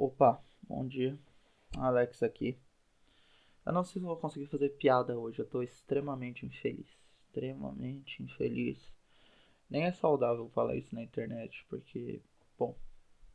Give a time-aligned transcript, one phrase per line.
[0.00, 1.18] Opa, bom dia.
[1.76, 2.56] Alex aqui.
[3.66, 6.86] Eu não sei se vou conseguir fazer piada hoje, eu tô extremamente infeliz.
[7.26, 8.78] Extremamente infeliz.
[9.68, 12.22] Nem é saudável falar isso na internet, porque,
[12.56, 12.78] bom,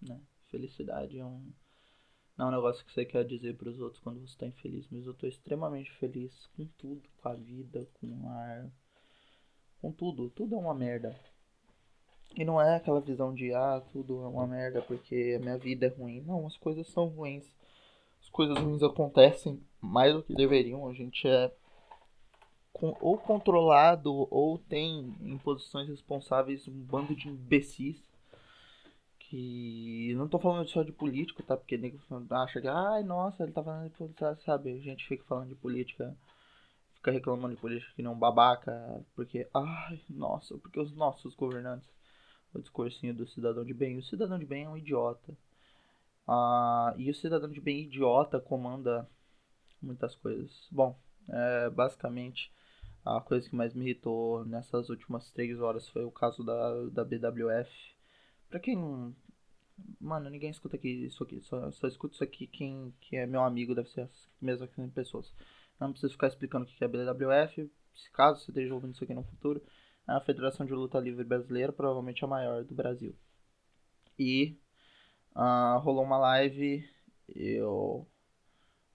[0.01, 0.21] né?
[0.47, 1.51] Felicidade é um.
[2.37, 4.87] Não é um negócio que você quer dizer para os outros quando você está infeliz,
[4.89, 8.71] mas eu tô extremamente feliz com tudo, com a vida, com o ar,
[9.81, 10.29] com tudo.
[10.29, 11.13] Tudo é uma merda.
[12.35, 15.85] E não é aquela visão de, ah, tudo é uma merda porque a minha vida
[15.85, 16.21] é ruim.
[16.21, 17.45] Não, as coisas são ruins.
[18.21, 20.87] As coisas ruins acontecem mais do que deveriam.
[20.87, 21.51] A gente é
[22.99, 28.01] ou controlado ou tem em posições responsáveis um bando de imbecis.
[29.19, 31.55] Que não tô falando só de político, tá?
[31.55, 31.97] Porque nego
[32.31, 34.71] acha que, ai, nossa, ele tá falando de política, sabe?
[34.71, 36.15] A gente fica falando de política
[37.03, 41.89] fica reclamando de política que não babaca, porque, ai, nossa, porque os nossos governantes
[42.53, 43.97] o discursinho do cidadão de bem.
[43.97, 45.35] O cidadão de bem é um idiota.
[46.27, 49.07] Ah, e o cidadão de bem idiota comanda
[49.81, 50.67] muitas coisas.
[50.71, 52.51] Bom, é, basicamente
[53.05, 57.03] a coisa que mais me irritou nessas últimas três horas foi o caso da, da
[57.03, 57.69] BWF.
[58.49, 59.13] Pra quem.
[59.99, 61.41] Mano, ninguém escuta aqui isso aqui.
[61.41, 65.33] Só, só escuta isso aqui quem que é meu amigo, deve ser as mesmas pessoas.
[65.79, 67.69] Não preciso ficar explicando o que é BWF.
[67.93, 69.61] Se caso você esteja ouvindo isso aqui no futuro,
[70.07, 73.15] a Federação de Luta Livre Brasileira, provavelmente a maior do Brasil.
[74.17, 74.57] E
[75.35, 76.87] uh, rolou uma live
[77.29, 78.05] e o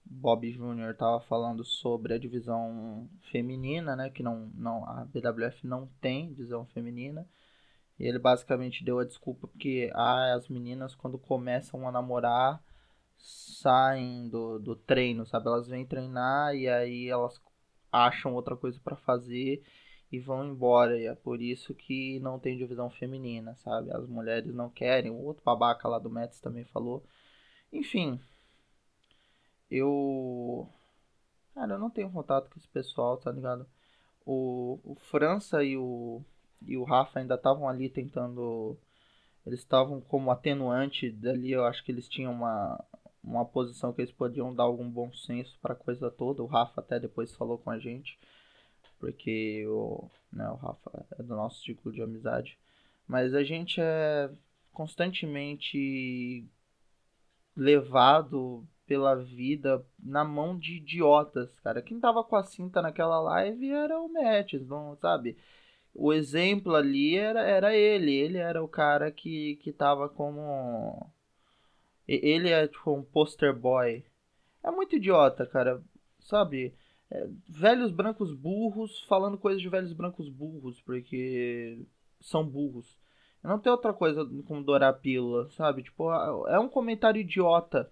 [0.05, 0.95] Bob Jr.
[0.97, 4.09] tava falando sobre a divisão feminina, né?
[4.09, 7.27] Que não, não, a BWF não tem divisão feminina.
[7.99, 12.63] E ele basicamente deu a desculpa porque ah, as meninas quando começam a namorar
[13.17, 15.47] saem do, do treino, sabe?
[15.47, 17.39] Elas vêm treinar e aí elas
[17.91, 19.61] acham outra coisa para fazer
[20.11, 20.97] e vão embora.
[20.97, 23.91] E é por isso que não tem divisão feminina, sabe?
[23.91, 25.11] As mulheres não querem.
[25.11, 27.03] O outro babaca lá do Mets também falou.
[27.71, 28.19] Enfim.
[29.69, 30.67] Eu.
[31.53, 33.65] Cara, eu não tenho contato com esse pessoal, tá ligado?
[34.25, 36.21] O, o França e o,
[36.65, 38.77] e o Rafa ainda estavam ali tentando.
[39.45, 41.51] Eles estavam como atenuante dali.
[41.51, 42.83] Eu acho que eles tinham uma,
[43.23, 46.43] uma posição que eles podiam dar algum bom senso para a coisa toda.
[46.43, 48.19] O Rafa até depois falou com a gente
[48.99, 52.57] porque o, né, o Rafa é do nosso ciclo de amizade.
[53.07, 54.29] Mas a gente é
[54.71, 56.45] constantemente
[57.55, 61.81] levado pela vida na mão de idiotas, cara.
[61.81, 65.37] Quem tava com a cinta naquela live era o Metis, não sabe?
[65.93, 68.13] O exemplo ali era, era ele.
[68.13, 71.11] Ele era o cara que, que tava como.
[72.07, 74.03] Ele é tipo um poster boy.
[74.63, 75.81] É muito idiota, cara.
[76.21, 76.73] Sabe?
[77.11, 81.85] É, velhos brancos burros falando coisas de velhos brancos burros, porque
[82.19, 82.97] são burros.
[83.43, 85.83] Não tem outra coisa como dourar a pílula, sabe?
[85.83, 86.11] Tipo,
[86.47, 87.89] é um comentário idiota.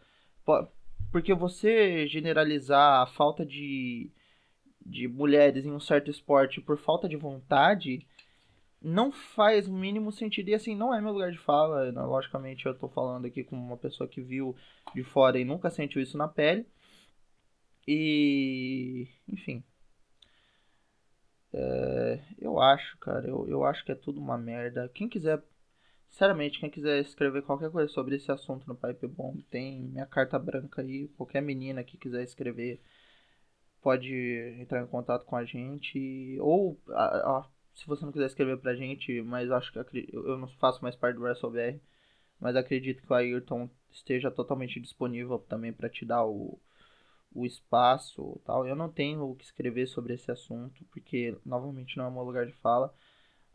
[1.12, 4.12] Porque você generalizar a falta de,
[4.86, 8.06] de mulheres em um certo esporte por falta de vontade
[8.82, 10.50] não faz o mínimo sentido.
[10.50, 11.92] E assim, não é meu lugar de fala.
[11.92, 12.02] Né?
[12.02, 14.56] Logicamente, eu tô falando aqui com uma pessoa que viu
[14.94, 16.66] de fora e nunca sentiu isso na pele.
[17.88, 19.08] E.
[19.28, 19.64] Enfim.
[21.54, 23.28] É, eu acho, cara.
[23.28, 24.90] Eu, eu acho que é tudo uma merda.
[24.94, 25.42] Quem quiser.
[26.10, 30.40] Sinceramente, quem quiser escrever qualquer coisa sobre esse assunto no Pipe Bomb, tem minha carta
[30.40, 31.10] branca aí.
[31.10, 32.82] Qualquer menina que quiser escrever
[33.82, 34.14] pode
[34.60, 36.38] entrar em contato com a gente.
[36.40, 40.48] Ou, a, a, se você não quiser escrever pra gente, mas acho que eu não
[40.60, 41.80] faço mais parte do WrestleBR,
[42.40, 46.60] mas acredito que o Ayrton esteja totalmente disponível também para te dar o,
[47.34, 48.68] o espaço tal.
[48.68, 52.24] Eu não tenho o que escrever sobre esse assunto, porque novamente não é o meu
[52.24, 52.94] lugar de fala,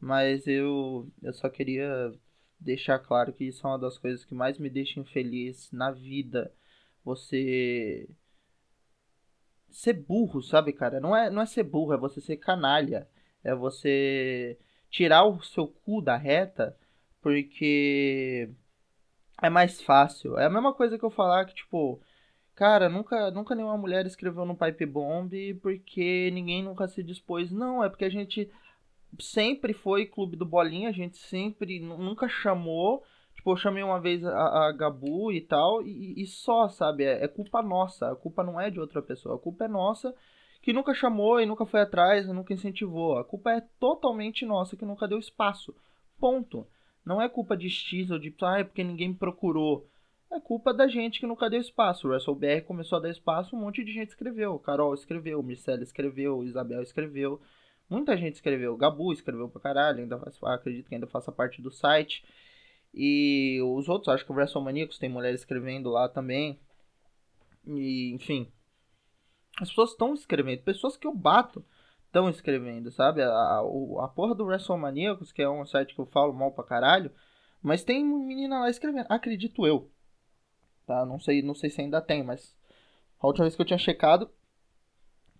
[0.00, 2.12] mas eu, eu só queria
[2.60, 6.52] deixar claro que isso é uma das coisas que mais me deixa infeliz na vida.
[7.04, 8.08] Você
[9.70, 11.00] ser burro, sabe, cara?
[11.00, 13.08] Não é, não é ser burro, é você ser canalha.
[13.42, 14.58] É você
[14.90, 16.76] tirar o seu cu da reta
[17.20, 18.50] porque
[19.40, 20.38] é mais fácil.
[20.38, 22.00] É a mesma coisa que eu falar que, tipo,
[22.54, 25.32] Cara, nunca, nunca nenhuma mulher escreveu no Pipe Bomb
[25.62, 27.50] porque ninguém nunca se dispôs.
[27.50, 28.50] Não, é porque a gente
[29.18, 33.02] sempre foi clube do Bolinha, a gente sempre, nunca chamou.
[33.34, 37.04] Tipo, eu chamei uma vez a, a Gabu e tal, e, e só, sabe?
[37.04, 40.14] É, é, culpa nossa, a culpa não é de outra pessoa, a culpa é nossa
[40.62, 43.18] que nunca chamou e nunca foi atrás, nunca incentivou.
[43.18, 45.74] A culpa é totalmente nossa que nunca deu espaço.
[46.20, 46.64] Ponto.
[47.04, 49.88] Não é culpa de X ou de, ah, é porque ninguém me procurou.
[50.32, 52.06] É culpa da gente que nunca deu espaço.
[52.06, 54.58] O WrestleBR começou a dar espaço, um monte de gente escreveu.
[54.58, 57.38] Carol escreveu, Mircela escreveu, Isabel escreveu.
[57.88, 58.74] Muita gente escreveu.
[58.74, 62.24] Gabu escreveu pra caralho, ainda faz, acredito que ainda faça parte do site.
[62.94, 66.58] E os outros, acho que o WrestleManiacos tem mulher escrevendo lá também.
[67.66, 68.50] E, enfim.
[69.60, 70.62] As pessoas estão escrevendo.
[70.62, 71.62] Pessoas que eu bato
[72.06, 73.20] estão escrevendo, sabe?
[73.20, 73.60] A, a,
[74.04, 77.12] a porra do WrestleManiacos, que é um site que eu falo mal pra caralho.
[77.62, 79.06] Mas tem menina lá escrevendo.
[79.10, 79.91] Acredito eu.
[80.86, 81.04] Tá?
[81.04, 82.54] Não sei, não sei se ainda tem, mas.
[83.20, 84.28] A última vez que eu tinha checado,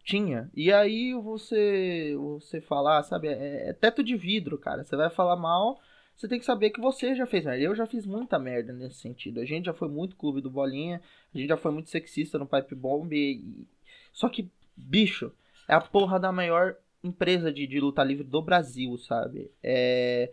[0.04, 0.50] tinha.
[0.54, 4.84] E aí você você falar, sabe, é, é, teto de vidro, cara.
[4.84, 5.80] Você vai falar mal,
[6.16, 7.62] você tem que saber que você já fez merda.
[7.62, 9.40] Eu já fiz muita merda nesse sentido.
[9.40, 11.00] A gente já foi muito clube do bolinha,
[11.34, 13.12] a gente já foi muito sexista no Pipe Bomb.
[13.12, 13.66] E...
[14.12, 15.32] Só que, bicho,
[15.68, 19.50] é a porra da maior empresa de, de luta livre do Brasil, sabe?
[19.62, 20.32] É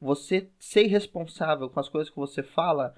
[0.00, 2.94] você ser responsável com as coisas que você fala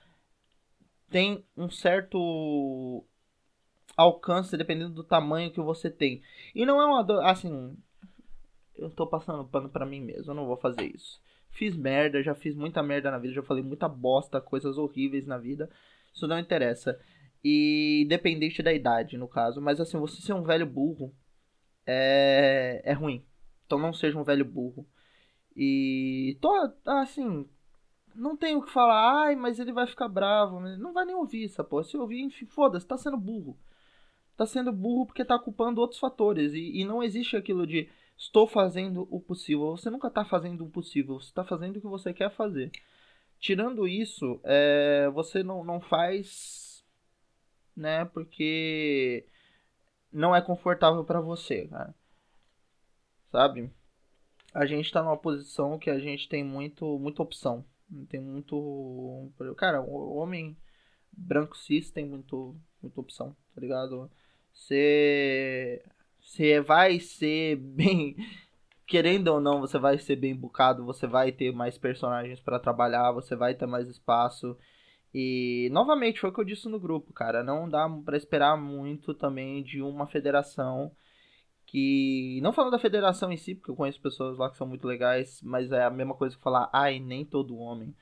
[1.10, 3.04] tem um certo
[3.96, 6.22] alcance dependendo do tamanho que você tem.
[6.54, 7.76] E não é uma dor, assim,
[8.76, 11.20] eu tô passando pano para mim mesmo, eu não vou fazer isso.
[11.50, 15.36] Fiz merda, já fiz muita merda na vida, já falei muita bosta, coisas horríveis na
[15.36, 15.68] vida.
[16.14, 16.98] Isso não interessa.
[17.42, 21.14] E independente da idade, no caso, mas assim, você ser um velho burro
[21.86, 23.24] é é ruim.
[23.66, 24.86] Então não seja um velho burro.
[25.56, 26.50] E tô
[26.86, 27.48] assim,
[28.14, 30.60] não tenho o que falar, ai, mas ele vai ficar bravo.
[30.60, 31.84] Não vai nem ouvir essa porra.
[31.84, 33.56] Se ouvir, enfim, foda-se, tá sendo burro
[34.40, 36.54] tá sendo burro porque tá culpando outros fatores.
[36.54, 39.76] E, e não existe aquilo de estou fazendo o possível.
[39.76, 42.70] Você nunca tá fazendo o possível, você tá fazendo o que você quer fazer.
[43.38, 46.82] Tirando isso, é, você não, não faz,
[47.76, 49.26] né, porque
[50.10, 51.94] não é confortável para você, cara.
[53.30, 53.70] Sabe?
[54.54, 57.62] A gente tá numa posição que a gente tem muito, muita opção.
[58.08, 59.31] Tem muito.
[59.56, 60.56] Cara, o homem
[61.12, 64.10] branco cis tem muito, muita opção, tá ligado?
[64.52, 65.82] Você.
[66.20, 68.16] Você vai ser bem.
[68.87, 73.12] Querendo ou não, você vai ser bem bucado, você vai ter mais personagens para trabalhar,
[73.12, 74.56] você vai ter mais espaço.
[75.14, 79.14] E novamente foi o que eu disse no grupo, cara, não dá para esperar muito
[79.14, 80.93] também de uma federação
[81.70, 84.88] que não falando da federação em si, porque eu conheço pessoas lá que são muito
[84.88, 87.94] legais, mas é a mesma coisa que falar, ai, nem todo homem.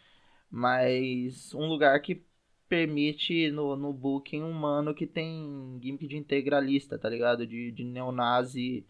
[0.50, 2.24] Mas um lugar que
[2.66, 7.46] permite no, no booking um mano que tem gimmick de integralista, tá ligado?
[7.46, 8.86] De, de neonazi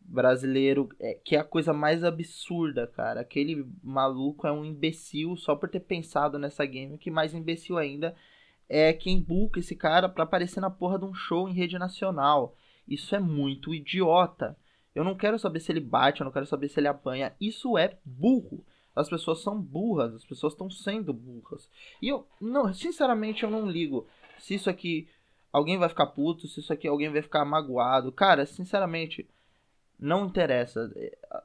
[0.00, 3.20] brasileiro, é, que é a coisa mais absurda, cara.
[3.20, 6.66] Aquele maluco é um imbecil só por ter pensado nessa
[6.98, 8.16] que mais imbecil ainda
[8.66, 12.56] é quem buca esse cara pra aparecer na porra de um show em rede nacional.
[12.90, 14.56] Isso é muito idiota.
[14.94, 17.32] Eu não quero saber se ele bate, eu não quero saber se ele apanha.
[17.40, 18.64] Isso é burro.
[18.94, 21.70] As pessoas são burras, as pessoas estão sendo burras.
[22.02, 24.06] E eu, não, sinceramente, eu não ligo
[24.38, 25.08] se isso aqui
[25.52, 28.10] alguém vai ficar puto, se isso aqui alguém vai ficar magoado.
[28.10, 29.28] Cara, sinceramente,
[29.98, 30.92] não interessa.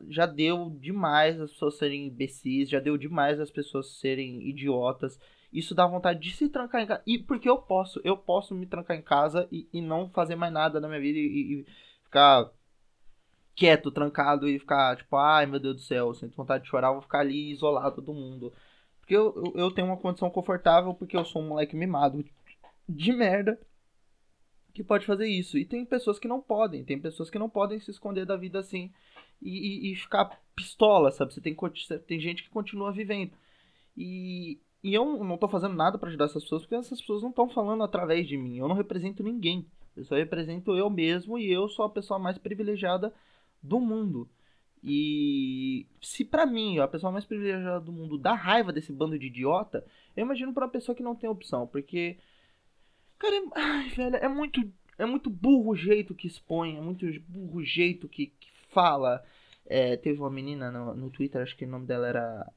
[0.09, 5.19] Já deu demais as pessoas serem imbecis, já deu demais as pessoas serem idiotas.
[5.56, 7.02] Isso dá vontade de se trancar em casa.
[7.07, 10.52] E porque eu posso, eu posso me trancar em casa e, e não fazer mais
[10.52, 11.66] nada na minha vida e, e
[12.04, 12.52] ficar
[13.56, 17.02] quieto, trancado e ficar tipo, ai meu Deus do céu, sinto vontade de chorar, vou
[17.02, 18.52] ficar ali isolado do mundo.
[19.00, 22.25] Porque eu, eu, eu, tenho uma condição confortável, porque eu sou um moleque mimado
[22.90, 23.57] de merda
[24.74, 25.57] que pode fazer isso.
[25.57, 28.60] E tem pessoas que não podem, tem pessoas que não podem se esconder da vida
[28.60, 28.92] assim
[29.42, 31.34] e, e, e ficar pistola, sabe?
[31.34, 31.56] Você tem,
[32.06, 33.31] tem gente que continua vivendo.
[33.96, 37.32] E, e eu não tô fazendo nada para ajudar essas pessoas, porque essas pessoas não
[37.32, 38.60] estão falando através de mim.
[38.60, 39.66] Eu não represento ninguém.
[39.98, 43.12] Eu só represento eu mesmo e eu sou a pessoa mais privilegiada
[43.64, 44.30] do mundo.
[44.83, 49.26] E se para mim, a pessoa mais privilegiada do mundo dá raiva desse bando de
[49.26, 49.83] idiota,
[50.16, 52.19] eu imagino para uma pessoa que não tem opção, porque
[53.18, 57.07] cara, é, ai, velho, é muito é muito burro o jeito que expõe, é muito
[57.28, 59.26] burro o jeito que, que fala.
[59.66, 62.54] É, teve uma menina no, no Twitter, acho que o nome dela era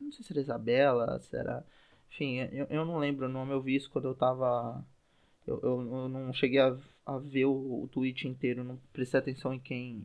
[0.00, 1.64] não sei se era Isabela, se era
[2.10, 4.84] enfim, eu, eu não lembro o nome, eu vi isso quando eu tava
[5.46, 6.76] eu, eu, eu não cheguei a,
[7.06, 10.04] a ver o, o tweet inteiro, não prestei atenção em quem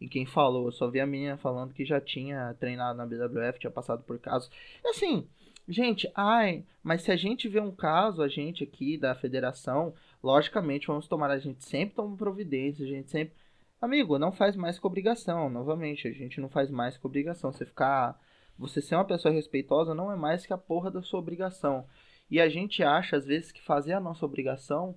[0.00, 0.66] em quem falou.
[0.66, 4.18] Eu só vi a menina falando que já tinha treinado na BWF, tinha passado por
[4.18, 4.50] casos.
[4.84, 5.26] Assim,
[5.68, 10.86] gente, ai, mas se a gente vê um caso, a gente aqui da federação, logicamente
[10.86, 13.34] vamos tomar, a gente sempre toma providência, a gente sempre.
[13.80, 17.52] Amigo, não faz mais com obrigação, novamente, a gente não faz mais com obrigação.
[17.52, 18.18] Você ficar.
[18.58, 21.86] Você ser uma pessoa respeitosa não é mais que a porra da sua obrigação.
[22.30, 24.96] E a gente acha, às vezes, que fazer a nossa obrigação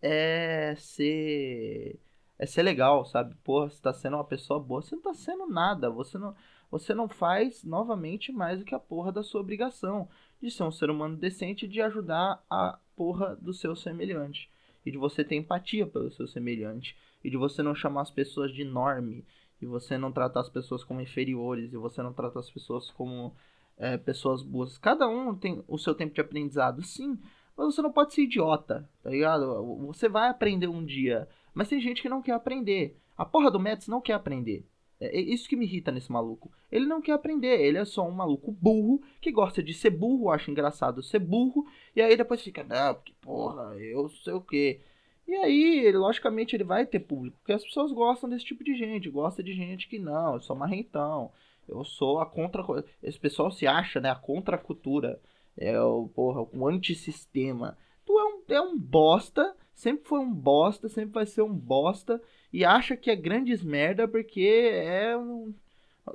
[0.00, 1.98] é ser.
[2.38, 3.36] É ser legal, sabe?
[3.44, 5.88] Porra, você tá sendo uma pessoa boa, você não tá sendo nada.
[5.90, 6.34] Você não,
[6.70, 10.08] você não faz novamente mais do que a porra da sua obrigação
[10.40, 14.50] de ser um ser humano decente e de ajudar a porra do seu semelhante.
[14.84, 16.96] E de você ter empatia pelo seu semelhante.
[17.22, 19.24] E de você não chamar as pessoas de norme.
[19.62, 21.72] E você não tratar as pessoas como inferiores.
[21.72, 23.34] E você não tratar as pessoas como
[23.76, 24.76] é, pessoas boas.
[24.78, 27.18] Cada um tem o seu tempo de aprendizado, sim.
[27.56, 29.76] Mas você não pode ser idiota, tá ligado?
[29.86, 31.28] Você vai aprender um dia.
[31.54, 32.98] Mas tem gente que não quer aprender.
[33.16, 34.66] A porra do Mets não quer aprender.
[35.02, 36.50] É, é isso que me irrita nesse maluco.
[36.70, 40.30] Ele não quer aprender, ele é só um maluco burro que gosta de ser burro,
[40.30, 44.80] acha engraçado ser burro, e aí depois fica, não, porque porra, eu sei o quê.
[45.26, 49.08] E aí, logicamente, ele vai ter público, porque as pessoas gostam desse tipo de gente,
[49.08, 51.30] gosta de gente que não, eu sou marrentão,
[51.68, 52.62] eu sou a contra.
[53.02, 54.10] Esse pessoal se acha, né?
[54.10, 55.20] A contracultura.
[55.56, 57.76] É o, porra, o antissistema.
[58.06, 62.20] Tu é um, é um bosta, sempre foi um bosta, sempre vai ser um bosta
[62.52, 65.54] e acha que é grandes merda porque é um.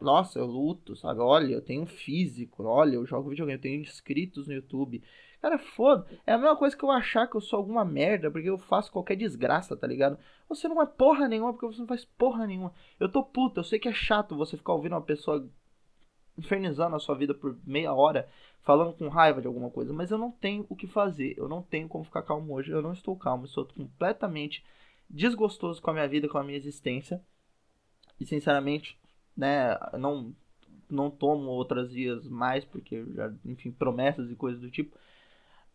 [0.02, 1.22] Nossa, eu luto, sabe?
[1.22, 5.02] Olha, eu tenho físico, olha, eu jogo videogame, eu tenho inscritos no YouTube.
[5.41, 6.08] Cara, foda.
[6.25, 8.91] É a mesma coisa que eu achar que eu sou alguma merda porque eu faço
[8.91, 10.17] qualquer desgraça, tá ligado?
[10.50, 12.74] Você não é porra nenhuma porque você não faz porra nenhuma.
[13.00, 15.48] Eu tô puta, eu sei que é chato você ficar ouvindo uma pessoa
[16.38, 18.29] infernizando a sua vida por meia hora,
[18.62, 21.34] falando com raiva de alguma coisa, mas eu não tenho o que fazer.
[21.38, 22.72] Eu não tenho como ficar calmo hoje.
[22.72, 24.63] Eu não estou calmo, estou completamente
[25.10, 27.22] desgostoso com a minha vida, com a minha existência.
[28.20, 28.98] E sinceramente,
[29.36, 30.36] né, não
[30.89, 34.98] não tomo outras vias mais porque já, enfim, promessas e coisas do tipo.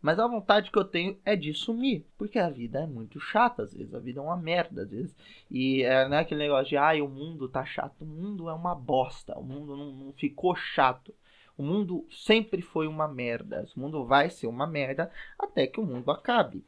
[0.03, 3.63] Mas a vontade que eu tenho é de sumir, porque a vida é muito chata
[3.63, 5.15] às vezes, a vida é uma merda às vezes.
[5.49, 8.01] E é, não é aquele negócio de, ai, o mundo tá chato.
[8.01, 11.15] O mundo é uma bosta, o mundo não, não ficou chato.
[11.57, 13.65] O mundo sempre foi uma merda.
[13.77, 16.65] O mundo vai ser uma merda até que o mundo acabe.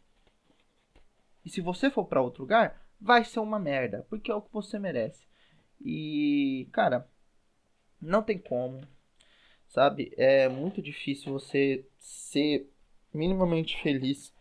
[1.43, 4.53] E se você for para outro lugar, vai ser uma merda, porque é o que
[4.53, 5.27] você merece.
[5.81, 7.05] E, cara,
[8.01, 8.79] não tem como,
[9.67, 10.13] sabe?
[10.15, 12.71] É muito difícil você ser
[13.15, 14.33] minimamente feliz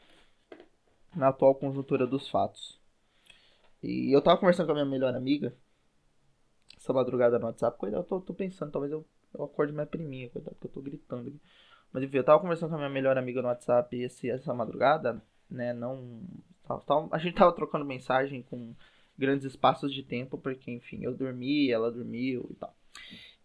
[1.14, 2.78] na atual conjuntura dos fatos.
[3.82, 5.54] E eu tava conversando com a minha melhor amiga
[6.76, 7.78] essa madrugada no WhatsApp.
[7.78, 10.80] Cuidado, eu tô, tô pensando, talvez eu, eu acorde minha priminha, cuidado que eu tô
[10.80, 11.40] gritando aqui.
[11.92, 15.22] Mas enfim, eu tava conversando com a minha melhor amiga no WhatsApp esse, essa madrugada,
[15.48, 15.72] né?
[15.72, 16.24] Não
[17.12, 18.74] a gente tava trocando mensagem com
[19.18, 22.74] grandes espaços de tempo, porque, enfim, eu dormi, ela dormiu e tal.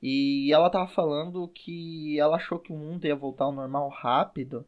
[0.01, 4.65] E ela tava falando que ela achou que o mundo ia voltar ao normal rápido,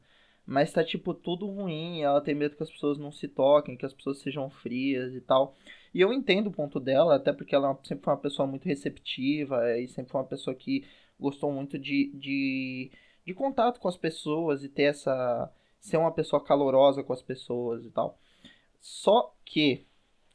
[0.51, 2.01] mas tá, tipo, tudo ruim.
[2.01, 5.21] Ela tem medo que as pessoas não se toquem, que as pessoas sejam frias e
[5.21, 5.55] tal.
[5.93, 9.79] E eu entendo o ponto dela, até porque ela sempre foi uma pessoa muito receptiva
[9.79, 10.85] e sempre foi uma pessoa que
[11.17, 12.91] gostou muito de, de,
[13.25, 15.49] de contato com as pessoas e ter essa.
[15.79, 18.19] ser uma pessoa calorosa com as pessoas e tal.
[18.81, 19.85] Só que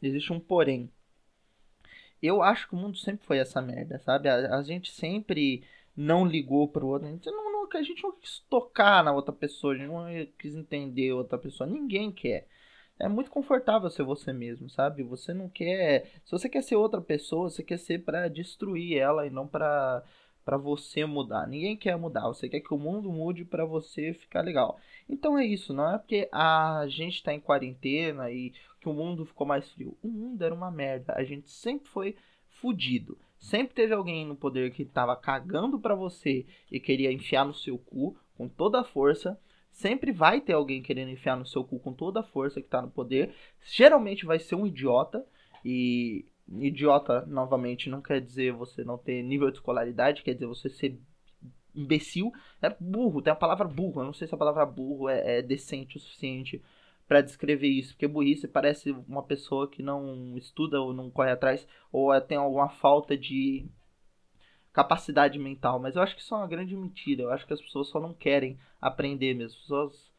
[0.02, 0.90] existe um porém.
[2.22, 4.30] Eu acho que o mundo sempre foi essa merda, sabe?
[4.30, 5.62] A, a gente sempre
[5.96, 7.08] não ligou pro outro.
[7.08, 10.04] A gente não, não, a gente não quis tocar na outra pessoa, a gente não
[10.38, 11.68] quis entender outra pessoa.
[11.68, 12.46] Ninguém quer.
[12.98, 15.02] É muito confortável ser você mesmo, sabe?
[15.02, 16.20] Você não quer.
[16.24, 20.02] Se você quer ser outra pessoa, você quer ser para destruir ela e não para
[20.46, 21.44] para você mudar.
[21.48, 22.28] Ninguém quer mudar.
[22.28, 24.78] Você quer que o mundo mude para você ficar legal.
[25.08, 29.26] Então é isso, não é porque a gente está em quarentena e que o mundo
[29.26, 29.98] ficou mais frio.
[30.04, 31.14] O mundo era uma merda.
[31.16, 32.14] A gente sempre foi
[32.48, 33.18] fudido.
[33.38, 37.78] Sempre teve alguém no poder que estava cagando para você e queria enfiar no seu
[37.78, 39.38] cu com toda a força.
[39.70, 42.80] Sempre vai ter alguém querendo enfiar no seu cu com toda a força que está
[42.80, 43.34] no poder.
[43.62, 45.24] Geralmente vai ser um idiota.
[45.64, 50.68] E idiota, novamente, não quer dizer você não ter nível de escolaridade, quer dizer você
[50.70, 50.98] ser
[51.74, 54.00] imbecil, é burro, tem a palavra burro.
[54.00, 56.62] Eu não sei se a palavra burro é, é decente o suficiente
[57.08, 61.66] para descrever isso, porque burrice parece uma pessoa que não estuda ou não corre atrás,
[61.92, 63.66] ou é, tem alguma falta de
[64.72, 65.78] capacidade mental.
[65.78, 67.22] Mas eu acho que isso é uma grande mentira.
[67.22, 69.56] Eu acho que as pessoas só não querem aprender mesmo.
[69.56, 70.12] As pessoas.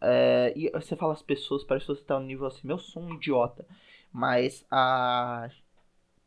[0.00, 3.02] É, e você fala as pessoas, parece que você tá no nível assim, eu sou
[3.02, 3.66] um idiota.
[4.12, 5.48] Mas a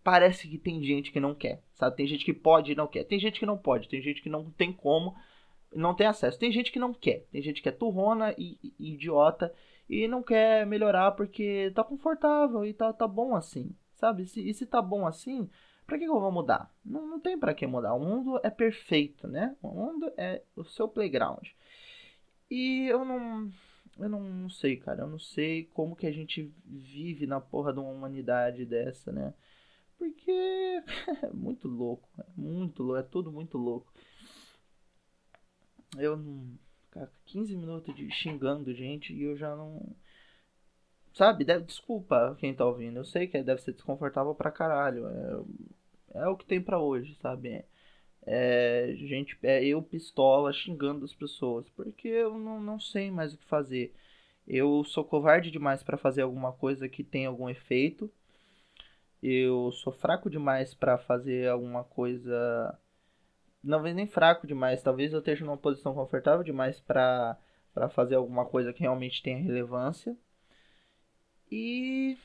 [0.04, 1.96] parece que tem gente que não quer, sabe?
[1.96, 3.04] Tem gente que pode e não quer.
[3.04, 5.16] Tem gente que não pode, tem gente que não tem como,
[5.74, 6.40] não tem acesso.
[6.40, 9.54] Tem gente que não quer, tem gente que é turrona e, e idiota
[9.90, 14.26] e não quer melhorar porque tá confortável e tá, tá bom assim, sabe?
[14.28, 15.50] Se, e se tá bom assim,
[15.86, 16.72] pra que, que eu vou mudar?
[16.86, 17.94] Não, não tem para que mudar.
[17.96, 19.56] O mundo é perfeito, né?
[19.62, 21.48] O mundo é o seu playground.
[22.50, 23.50] E eu não.
[23.98, 25.02] Eu não sei, cara.
[25.04, 29.34] Eu não sei como que a gente vive na porra de uma humanidade dessa, né?
[29.98, 30.32] Porque
[31.24, 33.92] é muito louco, é muito louco, é tudo muito louco.
[35.98, 36.58] Eu não.
[37.00, 39.96] Cara, 15 minutos de xingando gente e eu já não.
[41.14, 42.98] Sabe, deve, desculpa quem tá ouvindo.
[42.98, 45.08] Eu sei que deve ser desconfortável pra caralho.
[45.08, 47.50] É, é o que tem para hoje, sabe?
[47.50, 47.66] É,
[48.26, 51.70] é, gente, é eu pistola xingando as pessoas.
[51.70, 53.94] Porque eu não, não sei mais o que fazer.
[54.46, 58.12] Eu sou covarde demais para fazer alguma coisa que tenha algum efeito
[59.22, 62.78] eu sou fraco demais para fazer alguma coisa
[63.68, 67.38] talvez nem fraco demais, talvez eu esteja numa posição confortável demais para
[67.74, 70.18] para fazer alguma coisa que realmente tenha relevância.
[71.52, 72.18] E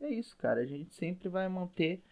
[0.00, 0.60] é isso, cara.
[0.60, 2.02] A gente sempre vai manter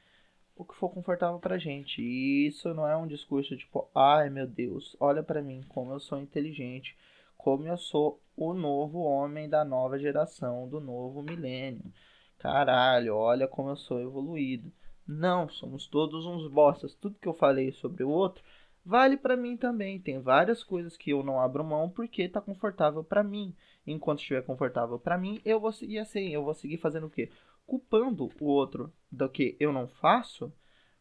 [0.56, 2.00] o que for confortável pra gente.
[2.00, 6.00] E isso não é um discurso tipo, ai meu Deus, olha para mim como eu
[6.00, 6.96] sou inteligente,
[7.36, 11.92] como eu sou o novo homem da nova geração, do novo milênio.
[12.38, 14.72] Caralho, olha como eu sou evoluído.
[15.06, 16.94] Não, somos todos uns bostas.
[16.94, 18.42] Tudo que eu falei sobre o outro
[18.84, 20.00] vale para mim também.
[20.00, 23.54] Tem várias coisas que eu não abro mão porque tá confortável para mim.
[23.86, 27.30] Enquanto estiver confortável para mim, eu vou seguir assim, eu vou seguir fazendo o quê?
[27.66, 30.52] Culpando o outro do que eu não faço,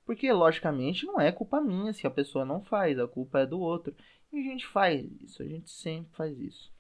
[0.06, 3.60] porque logicamente não é culpa minha se a pessoa não faz, a culpa é do
[3.60, 3.96] outro.
[4.32, 6.72] E a gente faz isso, a gente sempre faz isso.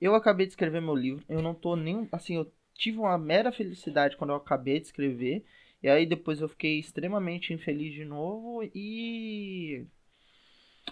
[0.00, 3.52] Eu acabei de escrever meu livro, eu não tô nem assim, eu tive uma mera
[3.52, 5.44] felicidade quando eu acabei de escrever
[5.84, 9.86] e aí depois eu fiquei extremamente infeliz de novo e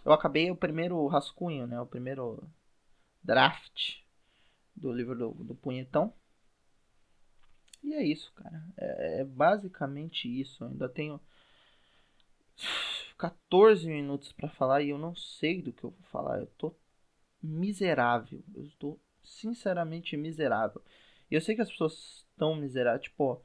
[0.05, 1.81] eu acabei o primeiro rascunho, né?
[1.81, 2.47] O primeiro
[3.25, 4.03] draft
[4.77, 6.13] do livro do, do Punhetão.
[7.83, 8.63] E é isso, cara.
[8.77, 10.63] É, é basicamente isso.
[10.63, 11.19] Eu ainda tenho
[13.17, 16.39] 14 minutos para falar e eu não sei do que eu vou falar.
[16.39, 16.77] Eu tô
[17.43, 18.45] miserável.
[18.55, 20.83] Eu estou sinceramente miserável.
[21.31, 23.05] E eu sei que as pessoas estão miseráveis.
[23.05, 23.43] Tipo,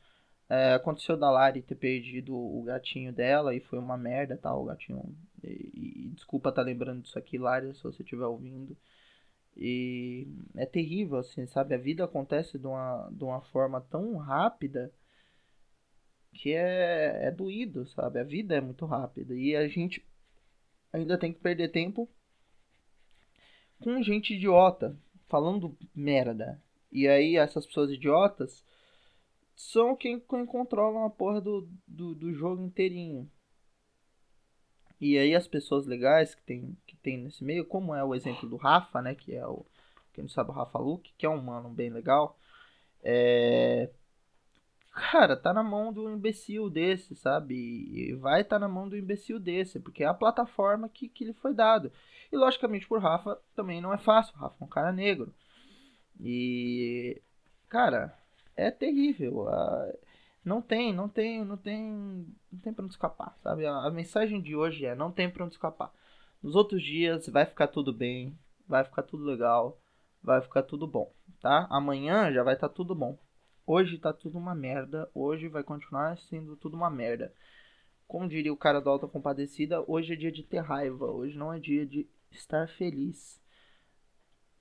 [0.49, 4.55] é, aconteceu da Lari ter perdido o gatinho dela e foi uma merda, tá?
[4.55, 5.15] O gatinho.
[5.43, 8.77] E, e desculpa tá lembrando disso aqui, Lari, se você estiver ouvindo.
[9.55, 11.75] E é terrível, assim, sabe?
[11.75, 14.93] A vida acontece de uma, de uma forma tão rápida
[16.33, 18.19] que é, é doído, sabe?
[18.19, 19.33] A vida é muito rápida.
[19.35, 20.05] E a gente
[20.93, 22.09] ainda tem que perder tempo
[23.79, 24.95] com gente idiota,
[25.27, 26.61] falando merda.
[26.91, 28.63] E aí essas pessoas idiotas
[29.57, 33.29] são quem, quem controlam a porra do, do, do, jogo inteirinho.
[35.01, 38.47] E aí as pessoas legais que tem, que tem nesse meio, como é o exemplo
[38.47, 39.15] do Rafa, né?
[39.15, 39.65] Que é o.
[40.13, 42.37] Quem não sabe o Rafa Luke, que é um mano bem legal.
[43.03, 43.89] É.
[44.91, 47.55] Cara, tá na mão do imbecil desse, sabe?
[47.55, 51.33] E vai tá na mão do imbecil desse, porque é a plataforma que, que lhe
[51.33, 51.91] foi dado.
[52.31, 54.35] E logicamente por Rafa também não é fácil.
[54.35, 55.33] O Rafa é um cara negro.
[56.19, 57.21] E.
[57.69, 58.16] Cara,
[58.57, 59.45] é terrível.
[60.43, 63.65] não tem, não tem, não tem, não tem para onde escapar, sabe?
[63.65, 65.93] A, mensagem de hoje é não tem para onde escapar.
[66.41, 69.79] Nos outros dias vai ficar tudo bem, vai ficar tudo legal,
[70.21, 71.67] vai ficar tudo bom, tá?
[71.69, 73.17] Amanhã já vai estar tá tudo bom.
[73.65, 77.33] Hoje tá tudo uma merda, hoje vai continuar sendo tudo uma merda.
[78.07, 81.51] Como diria o cara da Alta Compadecida, hoje é dia de ter raiva, hoje não
[81.51, 83.41] é dia de estar feliz.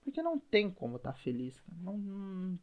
[0.03, 1.63] Porque não tem como estar tá feliz.
[1.81, 2.59] Não, não,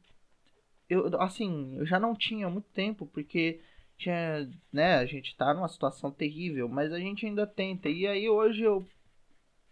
[0.89, 3.61] eu, assim, eu já não tinha muito tempo, porque
[3.97, 7.89] tinha, né, a gente tá numa situação terrível, mas a gente ainda tenta.
[7.89, 8.85] E aí hoje eu,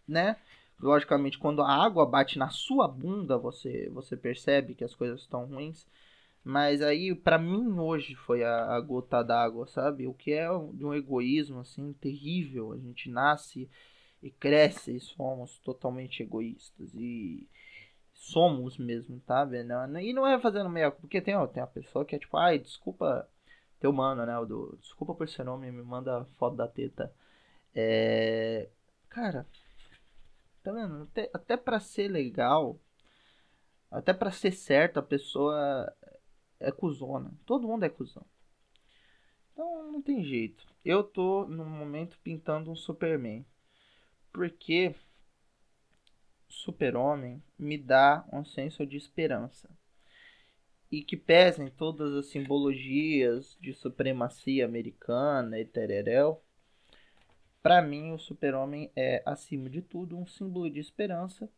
[0.07, 0.37] né,
[0.79, 5.45] logicamente quando a água bate na sua bunda, você você percebe que as coisas estão
[5.45, 5.85] ruins.
[6.43, 10.07] Mas aí, para mim, hoje foi a, a gota d'água, sabe?
[10.07, 12.71] O que é de um egoísmo, assim, terrível.
[12.73, 13.69] A gente nasce
[14.23, 16.93] e cresce e somos totalmente egoístas.
[16.95, 17.47] E
[18.21, 19.73] somos mesmo, tá vendo?
[19.99, 22.59] E não é fazendo meia porque tem, ó, tem uma pessoa que é tipo, ai,
[22.59, 23.27] desculpa,
[23.79, 24.33] teu mano, né?
[24.45, 27.11] Do, desculpa por ser nome, me manda foto da teta.
[27.73, 28.69] É.
[29.09, 29.45] Cara,
[30.63, 31.03] tá vendo?
[31.03, 32.79] Até, até pra ser legal,
[33.89, 35.91] até pra ser certo, a pessoa
[36.59, 37.33] é cuzona.
[37.45, 38.25] Todo mundo é cuzão.
[39.51, 40.65] Então não tem jeito.
[40.85, 43.43] Eu tô no momento pintando um Superman.
[44.31, 44.95] Porque
[46.51, 49.69] super-homem me dá um senso de esperança.
[50.91, 56.41] E que pesem todas as simbologias de supremacia americana e tereréu,
[57.63, 61.49] para mim o super-homem é, acima de tudo, um símbolo de esperança.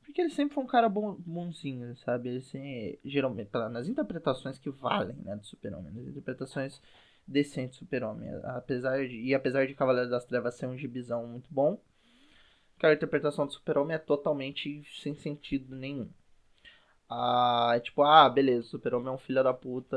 [0.00, 2.30] Porque ele sempre foi um cara bom, bonzinho, sabe?
[2.30, 6.82] Ele assim, geralmente, nas interpretações que valem, né, do super-homem, nas interpretações
[7.26, 8.28] decentes do super-homem.
[8.42, 11.80] Apesar de, e apesar de Cavaleiro das Trevas ser um gibizão muito bom,
[12.80, 16.10] que a interpretação do super-homem é totalmente sem sentido nenhum.
[17.10, 19.96] Ah, é tipo, ah, beleza, o super-homem é um filho da puta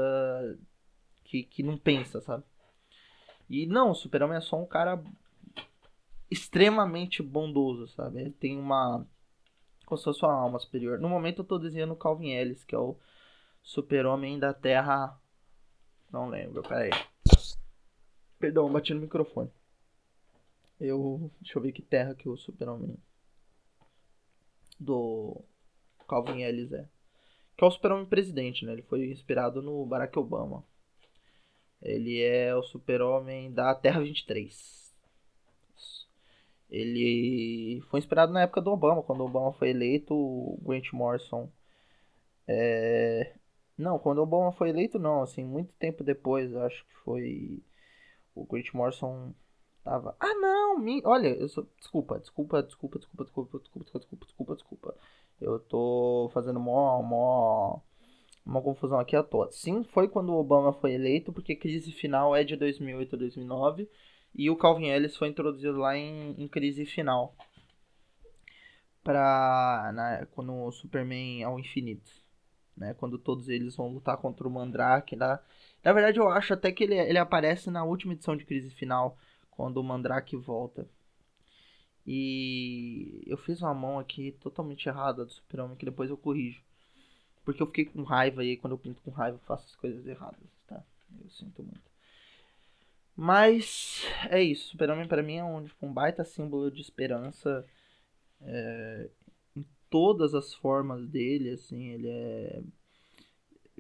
[1.23, 2.43] que, que não pensa, sabe?
[3.49, 5.01] E não, o super-homem é só um cara
[6.29, 8.19] extremamente bondoso, sabe?
[8.19, 9.07] Ele tem uma.
[9.85, 10.99] como se fosse uma alma superior.
[10.99, 12.97] No momento eu tô desenhando o Calvin Ellis, que é o
[13.61, 15.17] super-homem da Terra.
[16.11, 16.91] Não lembro, peraí.
[18.37, 19.49] Perdão, bati no microfone.
[20.83, 21.31] Eu.
[21.39, 22.97] Deixa eu ver que terra que o Super-Homem
[24.79, 25.41] do
[26.07, 26.87] Calvin Ellis é.
[27.55, 28.73] Que é o Super-Homem presidente, né?
[28.73, 30.63] Ele foi inspirado no Barack Obama.
[31.81, 34.95] Ele é o super-homem da Terra 23.
[36.69, 41.51] Ele foi inspirado na época do Obama, quando o Obama foi eleito, o Grant Morrison.
[42.47, 43.33] É...
[43.77, 47.61] Não, quando o Obama foi eleito, não, assim, muito tempo depois, acho que foi.
[48.33, 49.33] O Grant Morrison
[49.83, 50.15] tava.
[50.19, 50.77] Ah, não!
[50.79, 51.01] Me...
[51.05, 51.67] Olha, eu sou.
[51.77, 54.95] Desculpa, desculpa, desculpa, desculpa, desculpa, desculpa, desculpa, desculpa, desculpa.
[55.41, 57.81] Eu tô fazendo mó, mó
[58.45, 59.51] uma confusão aqui à toa.
[59.51, 63.89] Sim, foi quando o Obama foi eleito, porque crise final é de 2008 a 2009
[64.35, 67.35] e o Calvin Ellis foi introduzido lá em, em crise final.
[69.03, 72.11] Pra, na, quando o Superman ao infinito.
[72.75, 75.15] Né, quando todos eles vão lutar contra o Mandrake.
[75.15, 75.39] Na,
[75.83, 79.15] na verdade, eu acho até que ele, ele aparece na última edição de Crise Final,
[79.55, 80.87] quando o Mandrake volta.
[82.05, 86.61] E eu fiz uma mão aqui totalmente errada do Super-Homem, que depois eu corrijo.
[87.45, 90.05] Porque eu fiquei com raiva e quando eu pinto com raiva eu faço as coisas
[90.05, 90.83] erradas, tá?
[91.23, 91.93] Eu sinto muito.
[93.15, 94.69] Mas é isso.
[94.69, 97.65] Super-Homem pra mim é um, tipo, um baita símbolo de esperança.
[98.41, 99.09] É,
[99.55, 102.61] em todas as formas dele, assim, ele é.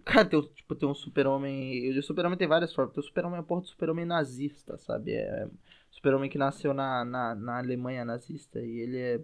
[0.05, 1.97] Cara, tem, tipo, tem um super-homem.
[1.97, 2.93] O super-homem tem várias formas.
[2.93, 5.13] Tem o super-homem é a porra do super-homem nazista, sabe?
[5.13, 5.47] É
[5.91, 8.61] super-homem que nasceu na, na, na Alemanha nazista.
[8.61, 9.21] E ele é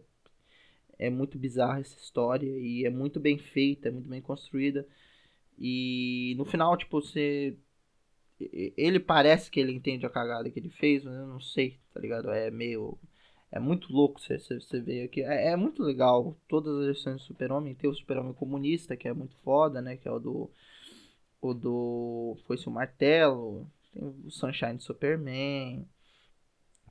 [1.00, 4.86] é muito bizarra essa história e é muito bem feita, é muito bem construída.
[5.58, 7.58] E no final, tipo, você.
[8.39, 12.00] Ele parece que ele entende a cagada que ele fez, mas eu não sei, tá
[12.00, 12.30] ligado?
[12.32, 12.98] É meio.
[13.52, 15.22] É muito louco você, você ver aqui.
[15.24, 16.38] É, é, muito legal.
[16.48, 17.76] Todas as versões do Super-Homem.
[17.76, 19.98] Tem o Super-Homem comunista, que é muito foda, né?
[19.98, 20.50] Que é o do.
[21.41, 22.38] O do.
[22.45, 23.69] Foi-se o Martelo.
[23.93, 25.88] Tem o Sunshine Superman.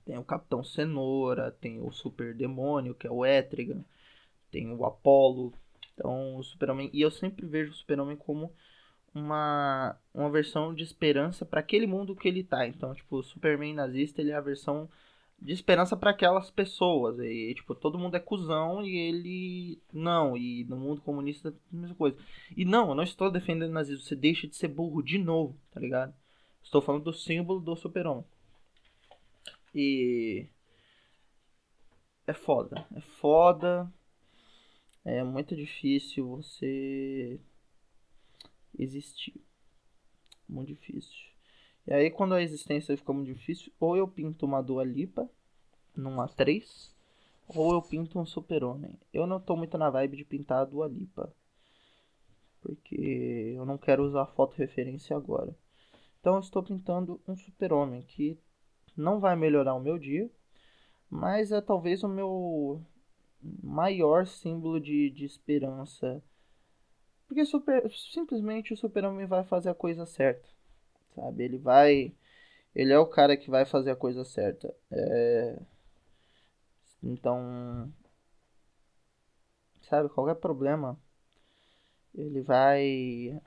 [0.04, 1.50] Tem o Capitão Cenoura.
[1.50, 3.84] Tem o Super Demônio, que é o Etrigan
[4.50, 5.52] tem o Apollo.
[5.94, 6.90] Então, o Super-Homem.
[6.92, 8.52] E eu sempre vejo o Super-Homem como
[9.14, 12.66] uma, uma versão de esperança para aquele mundo que ele tá.
[12.66, 14.88] Então, tipo, o Superman nazista, ele é a versão
[15.40, 17.18] de esperança para aquelas pessoas.
[17.20, 19.82] E, tipo, todo mundo é cuzão e ele.
[19.92, 22.16] Não, e no mundo comunista a mesma coisa.
[22.56, 24.04] E não, eu não estou defendendo nazismo.
[24.04, 26.14] Você deixa de ser burro de novo, tá ligado?
[26.62, 28.24] Estou falando do símbolo do Super-Homem.
[29.74, 30.46] E.
[32.26, 32.86] É foda.
[32.94, 33.90] É foda
[35.08, 37.40] é muito difícil você
[38.78, 39.40] existir.
[40.46, 41.27] Muito difícil.
[41.88, 45.26] E aí quando a existência fica muito difícil, ou eu pinto uma Dua Lipa
[45.96, 46.94] numa 3,
[47.48, 49.00] ou eu pinto um super-homem.
[49.10, 51.34] Eu não tô muito na vibe de pintar a Dua Lipa.
[52.60, 55.56] Porque eu não quero usar foto referência agora.
[56.20, 58.38] Então eu estou pintando um super-homem que
[58.94, 60.30] não vai melhorar o meu dia,
[61.08, 62.84] mas é talvez o meu
[63.62, 66.22] maior símbolo de, de esperança.
[67.26, 70.57] Porque super, simplesmente o super-homem vai fazer a coisa certa.
[71.18, 71.44] Sabe?
[71.44, 72.12] Ele vai.
[72.74, 74.72] Ele é o cara que vai fazer a coisa certa.
[74.90, 75.58] É...
[77.02, 77.92] Então.
[79.82, 80.08] Sabe?
[80.10, 80.98] Qualquer problema.
[82.14, 83.40] Ele vai.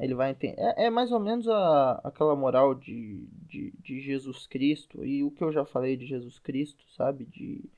[0.00, 0.60] Ele vai entender.
[0.60, 5.04] É, é mais ou menos a, aquela moral de, de, de Jesus Cristo.
[5.04, 7.24] E o que eu já falei de Jesus Cristo, sabe?
[7.26, 7.70] De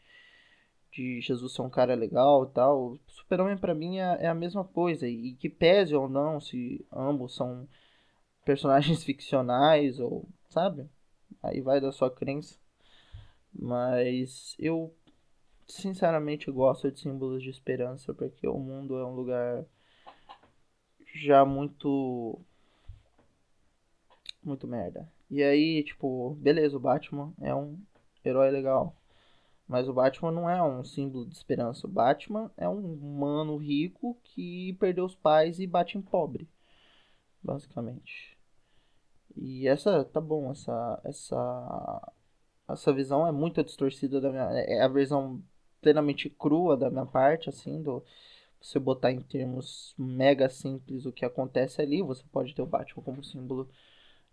[0.95, 2.99] de Jesus ser um cara legal e tal.
[3.09, 5.09] Super-Homem para mim é, é, a mesma coisa.
[5.09, 7.69] E que pese ou não se ambos são
[8.45, 10.89] personagens ficcionais ou, sabe?
[11.43, 12.59] Aí vai da sua crença.
[13.53, 14.95] Mas eu
[15.67, 19.65] sinceramente gosto de símbolos de esperança porque o mundo é um lugar
[21.15, 22.39] já muito
[24.43, 25.09] muito merda.
[25.31, 27.79] E aí, tipo, beleza, o Batman é um
[28.25, 28.95] herói legal.
[29.67, 31.87] Mas o Batman não é um símbolo de esperança.
[31.87, 36.47] O Batman é um humano rico que perdeu os pais e bate em pobre,
[37.43, 38.34] basicamente.
[39.37, 42.13] E essa, tá bom, essa essa
[42.69, 45.43] essa visão é muito distorcida da minha, é a visão
[45.81, 48.03] plenamente crua da minha parte, assim, do
[48.61, 53.03] você botar em termos mega simples o que acontece ali, você pode ter o Batman
[53.03, 53.69] como símbolo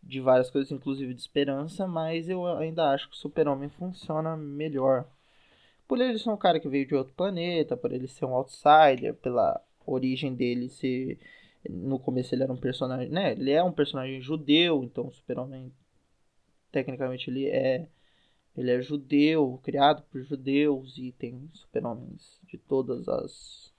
[0.01, 5.05] de várias coisas, inclusive de esperança, mas eu ainda acho que o Super-Homem funciona melhor
[5.87, 9.13] por ele ser um cara que veio de outro planeta, por ele ser um outsider,
[9.15, 11.19] pela origem dele ser.
[11.69, 13.09] No começo ele era um personagem.
[13.09, 13.33] Né?
[13.33, 15.71] Ele é um personagem judeu, então o Super-Homem.
[16.71, 17.87] Tecnicamente ele é.
[18.55, 23.73] Ele é judeu, criado por judeus, e tem super-homens de todas as,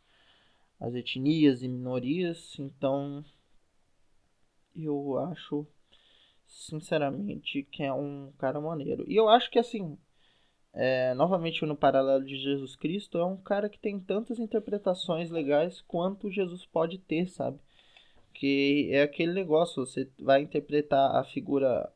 [0.80, 2.58] as etnias e minorias.
[2.58, 3.24] Então.
[4.74, 5.66] Eu acho.
[6.46, 9.04] Sinceramente, que é um cara maneiro.
[9.08, 9.96] E eu acho que assim
[10.72, 15.82] é, novamente no paralelo de Jesus Cristo, é um cara que tem tantas interpretações legais
[15.82, 17.58] quanto Jesus pode ter, sabe?
[18.34, 21.92] Que é aquele negócio, você vai interpretar a figura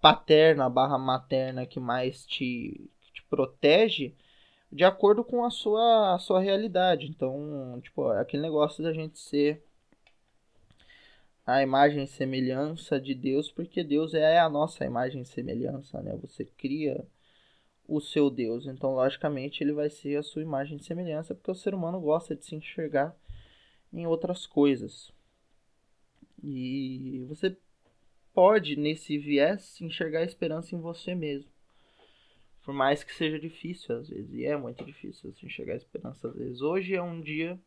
[0.00, 4.14] paterna barra materna que mais te, te protege
[4.70, 7.06] de acordo com a sua, a sua realidade.
[7.08, 9.62] Então, tipo, é aquele negócio da gente ser
[11.46, 16.14] a imagem e semelhança de Deus, porque Deus é a nossa imagem e semelhança, né?
[16.22, 17.06] Você cria
[17.86, 21.54] o seu Deus, então logicamente ele vai ser a sua imagem e semelhança, porque o
[21.54, 23.16] ser humano gosta de se enxergar
[23.92, 25.12] em outras coisas.
[26.42, 27.56] E você
[28.32, 31.50] pode nesse viés enxergar a esperança em você mesmo.
[32.64, 36.28] Por mais que seja difícil às vezes, e é muito difícil você enxergar a esperança
[36.28, 36.60] às vezes.
[36.60, 37.58] Hoje é um dia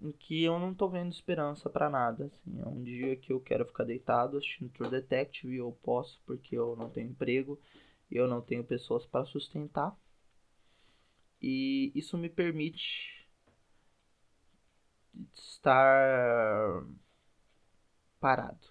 [0.00, 2.26] em que eu não tô vendo esperança para nada.
[2.26, 2.60] Assim.
[2.60, 6.56] É um dia que eu quero ficar deitado assistindo True Detective e eu posso porque
[6.56, 7.58] eu não tenho emprego
[8.10, 9.96] e eu não tenho pessoas para sustentar.
[11.40, 13.15] E isso me permite
[15.34, 16.84] estar
[18.20, 18.66] parado.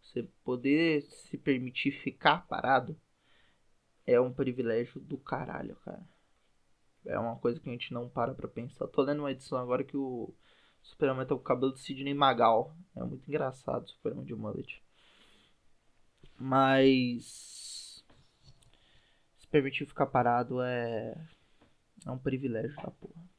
[0.00, 2.98] Você poder se permitir ficar parado
[4.06, 6.02] é um privilégio do caralho, cara.
[7.06, 8.86] É uma coisa que a gente não para pra pensar.
[8.88, 10.32] Tô lendo uma edição agora que o
[10.82, 12.74] Superman tá com o cabelo de Sidney Magal.
[12.94, 14.82] É muito engraçado o Superman de mullet.
[16.38, 18.04] Mas.
[19.38, 21.14] Se permitir ficar parado é.
[22.04, 23.31] É um privilégio da porra.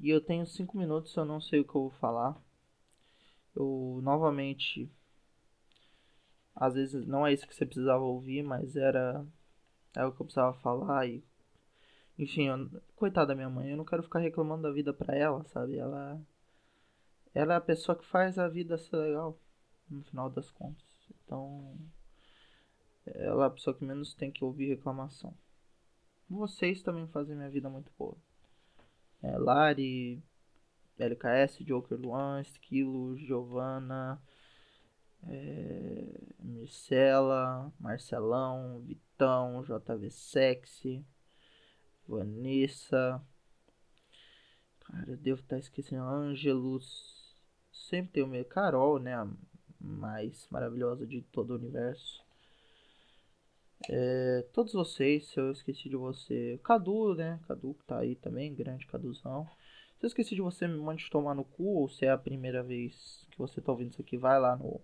[0.00, 2.40] E eu tenho 5 minutos, eu não sei o que eu vou falar.
[3.54, 4.90] Eu novamente.
[6.54, 9.26] Às vezes não é isso que você precisava ouvir, mas era.
[9.96, 11.24] É o que eu precisava falar e
[12.18, 15.44] enfim, eu, coitada da minha mãe, eu não quero ficar reclamando da vida pra ela,
[15.44, 15.78] sabe?
[15.78, 16.20] Ela,
[17.32, 19.38] ela é a pessoa que faz a vida ser legal,
[19.88, 20.84] no final das contas.
[21.24, 21.78] Então,
[23.06, 25.32] ela é a pessoa que menos tem que ouvir reclamação.
[26.28, 28.16] Vocês também fazem minha vida muito boa.
[29.22, 30.22] É, Lari,
[30.98, 34.20] LKS, Joker Luan, Esquilo, Giovana,
[35.24, 41.04] é, Marcela, Marcelão, Vitão, JV Sexy.
[42.08, 43.22] Vanessa.
[44.80, 46.04] Cara, eu devo estar esquecendo.
[46.04, 47.36] Angelus.
[47.70, 48.44] Sempre tem o meu.
[48.44, 49.14] Carol, né?
[49.14, 49.28] A
[49.78, 52.24] mais maravilhosa de todo o universo.
[53.88, 56.58] É, todos vocês, se eu esqueci de você.
[56.64, 57.40] Cadu, né?
[57.46, 59.48] Cadu que tá aí também, grande Caduzão.
[59.98, 61.64] Se eu esqueci de você, me mande tomar no cu.
[61.80, 64.80] Ou se é a primeira vez que você tá ouvindo isso aqui, vai lá no.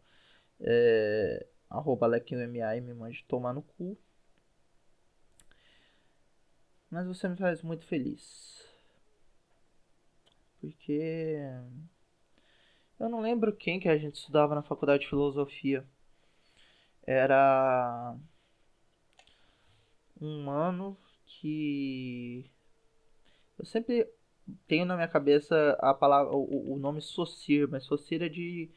[0.60, 3.98] É, arroba e me mande tomar no cu.
[6.90, 8.64] Mas você me faz muito feliz.
[10.60, 11.40] Porque.
[12.98, 15.84] Eu não lembro quem que a gente estudava na faculdade de filosofia.
[17.06, 18.16] Era.
[20.20, 20.96] Um ano
[21.26, 22.50] que.
[23.58, 24.08] Eu sempre
[24.66, 28.70] tenho na minha cabeça a palavra, o, o nome Socir, mas Socir é de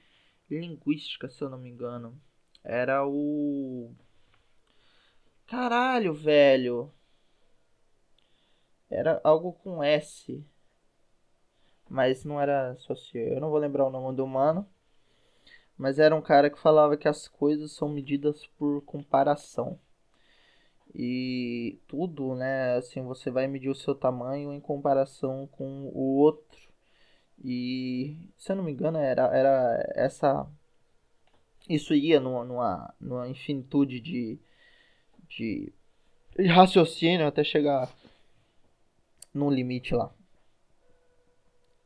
[0.49, 2.19] linguística, se eu não me engano.
[2.63, 3.91] Era o.
[5.45, 6.91] Caralho, velho.
[8.89, 10.43] Era algo com S.
[11.89, 13.23] Mas não era social.
[13.23, 14.67] Eu não vou lembrar o nome do humano.
[15.77, 19.79] Mas era um cara que falava que as coisas são medidas por comparação.
[20.95, 22.75] E tudo, né?
[22.75, 26.57] Assim, você vai medir o seu tamanho em comparação com o outro.
[27.43, 30.47] E se eu não me engano, era, era essa.
[31.69, 34.39] Isso ia numa, numa, numa infinitude de,
[35.29, 35.71] de
[36.47, 37.91] raciocínio até chegar
[39.33, 40.11] num limite lá.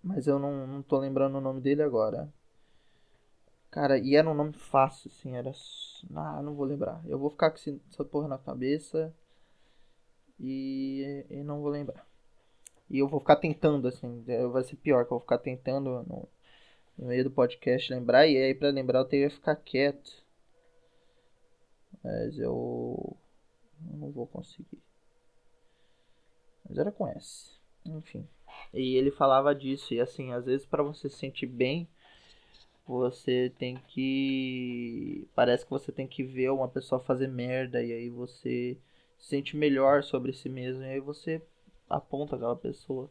[0.03, 2.31] Mas eu não, não tô lembrando o nome dele agora.
[3.71, 5.51] Cara, e era um nome fácil, assim, era.
[6.13, 7.01] Ah, não vou lembrar.
[7.07, 9.15] Eu vou ficar com essa porra na cabeça.
[10.37, 12.05] E, e não vou lembrar.
[12.89, 14.23] E eu vou ficar tentando, assim.
[14.27, 16.27] É, vai ser pior, que eu vou ficar tentando no,
[16.97, 18.27] no meio do podcast lembrar.
[18.27, 20.11] E aí, pra lembrar, eu teria que ficar quieto.
[22.03, 23.15] Mas eu.
[23.79, 24.81] não vou conseguir.
[26.67, 27.51] Mas era com S.
[27.85, 28.27] Enfim.
[28.73, 29.93] E ele falava disso.
[29.93, 31.87] E assim, às vezes para você se sentir bem,
[32.85, 35.27] você tem que.
[35.35, 37.83] Parece que você tem que ver uma pessoa fazer merda.
[37.83, 38.77] E aí você
[39.17, 40.83] se sente melhor sobre si mesmo.
[40.83, 41.41] E aí você
[41.89, 43.09] aponta aquela pessoa.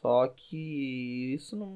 [0.00, 1.70] Só que isso não,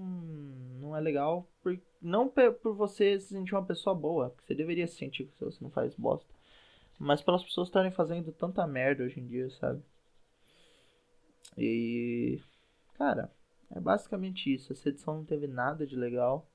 [0.81, 1.49] não é legal.
[1.63, 4.31] Por, não por você se sentir uma pessoa boa.
[4.31, 6.35] Que você deveria se sentir se você não faz bosta.
[6.99, 9.83] Mas pelas pessoas estarem fazendo tanta merda hoje em dia, sabe?
[11.57, 12.41] E.
[12.95, 13.31] Cara,
[13.71, 14.73] é basicamente isso.
[14.73, 16.47] Essa edição não teve nada de legal.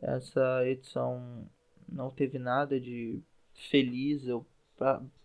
[0.00, 1.48] Essa edição
[1.88, 3.20] não teve nada de
[3.70, 4.26] feliz.
[4.26, 4.46] Eu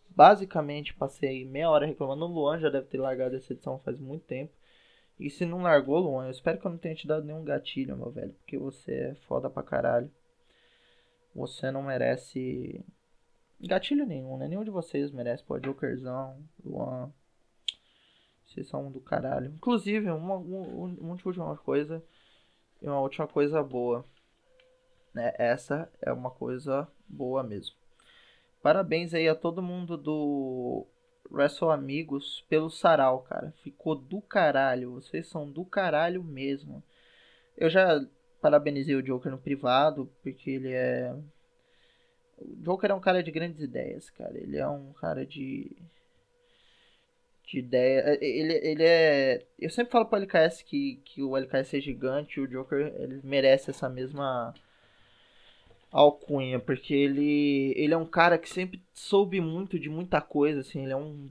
[0.10, 2.26] basicamente passei meia hora reclamando.
[2.26, 4.52] O Luan já deve ter largado essa edição faz muito tempo.
[5.20, 7.96] E se não largou, Luan, eu espero que eu não tenha te dado nenhum gatilho,
[7.96, 8.34] meu velho.
[8.34, 10.12] Porque você é foda pra caralho.
[11.36, 12.84] Você não merece
[13.60, 14.48] gatilho nenhum, né?
[14.48, 15.44] Nenhum de vocês merece.
[15.44, 17.12] Pô, Jokerzão, Luan.
[18.54, 19.52] Vocês são do caralho.
[19.56, 22.04] Inclusive, uma, uma, uma última coisa.
[22.82, 24.06] E uma última coisa boa.
[25.14, 25.34] Né?
[25.38, 27.76] Essa é uma coisa boa mesmo.
[28.62, 30.86] Parabéns aí a todo mundo do
[31.32, 33.52] Wrestle Amigos pelo sarau, cara.
[33.64, 34.94] Ficou do caralho.
[34.94, 36.84] Vocês são do caralho mesmo.
[37.58, 38.06] Eu já
[38.42, 41.16] parabenizei o Joker no privado, porque ele é.
[42.38, 44.38] O Joker é um cara de grandes ideias, cara.
[44.38, 45.76] Ele é um cara de.
[47.46, 48.18] De ideia.
[48.22, 49.46] Ele, ele é.
[49.60, 52.40] Eu sempre falo pro LKS que, que o LKS é gigante.
[52.40, 54.54] O Joker ele merece essa mesma
[55.94, 60.84] alcunha, porque ele ele é um cara que sempre soube muito de muita coisa, assim,
[60.84, 61.30] ele é um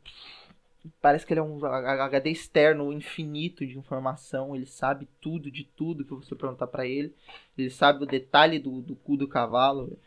[1.00, 6.04] parece que ele é um HD externo infinito de informação, ele sabe tudo de tudo
[6.04, 7.12] que você perguntar para ele,
[7.58, 9.98] ele sabe o detalhe do, do cu do cavalo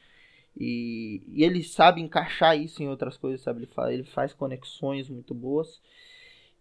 [0.57, 3.59] e, e, ele sabe encaixar isso em outras coisas, sabe?
[3.59, 5.81] Ele faz, ele faz conexões muito boas.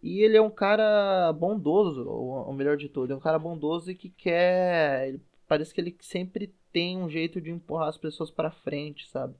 [0.02, 3.90] E ele é um cara bondoso, ou, ou melhor de tudo, é um cara bondoso
[3.90, 5.09] e que quer.
[5.09, 9.35] Ele, parece que ele sempre tem um jeito de empurrar as pessoas para frente, sabe?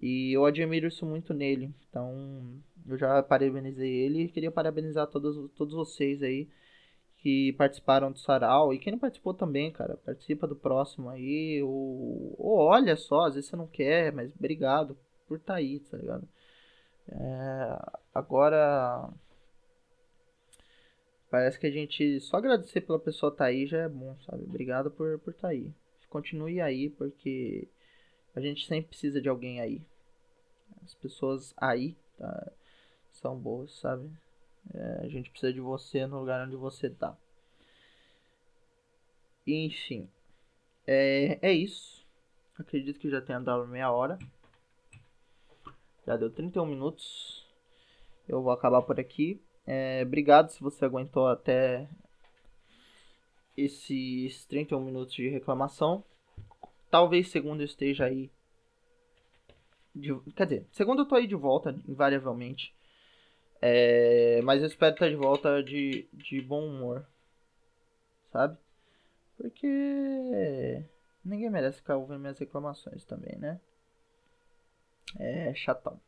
[0.00, 1.74] E eu admiro isso muito nele.
[1.88, 6.48] Então, eu já parabenizei ele e queria parabenizar todos, todos vocês aí
[7.22, 8.72] que participaram do Sarau.
[8.72, 11.62] E quem não participou também, cara, participa do próximo aí.
[11.62, 15.80] Ou, ou olha só, às vezes você não quer, mas obrigado por estar tá aí,
[15.80, 16.28] tá ligado?
[17.08, 17.78] É,
[18.14, 19.08] agora.
[21.30, 22.20] Parece que a gente.
[22.20, 24.44] Só agradecer pela pessoa estar tá aí já é bom, sabe?
[24.44, 25.72] Obrigado por estar por tá aí
[26.10, 27.68] continue aí, porque
[28.34, 29.80] a gente sempre precisa de alguém aí.
[30.84, 32.52] As pessoas aí tá,
[33.12, 34.10] são boas, sabe?
[34.74, 37.16] É, a gente precisa de você no lugar onde você tá.
[39.46, 40.08] Enfim,
[40.86, 42.06] é, é isso.
[42.58, 44.18] Acredito que já tenha dado meia hora.
[46.06, 47.46] Já deu 31 minutos.
[48.28, 49.40] Eu vou acabar por aqui.
[49.66, 51.88] É, obrigado se você aguentou até
[53.56, 56.04] esses 31 minutos de reclamação.
[56.90, 58.30] Talvez segundo eu esteja aí.
[59.94, 62.74] De, quer dizer, segundo eu tô aí de volta, invariavelmente.
[63.62, 67.06] É, mas eu espero estar de volta de, de bom humor.
[68.32, 68.56] Sabe?
[69.36, 70.84] Porque
[71.24, 73.60] ninguém merece ficar ouvindo minhas reclamações também, né?
[75.18, 76.00] É chatão.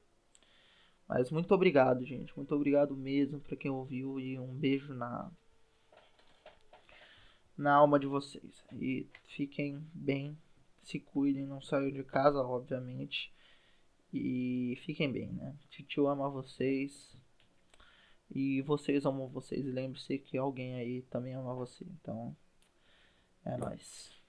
[1.09, 2.35] Mas muito obrigado, gente.
[2.37, 5.31] Muito obrigado mesmo para quem ouviu e um beijo na
[7.57, 8.65] na alma de vocês.
[8.73, 10.37] E fiquem bem,
[10.83, 13.33] se cuidem, não saiam de casa, obviamente.
[14.13, 15.55] E fiquem bem, né?
[15.71, 17.17] Titio ama vocês.
[18.35, 19.65] E vocês amam vocês.
[19.67, 21.85] E lembre-se que alguém aí também ama você.
[21.85, 22.37] Então,
[23.45, 24.22] é nóis.